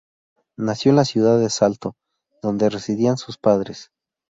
[0.57, 1.93] Nació en la ciudad de Salto,
[2.41, 3.91] donde residían sus padres.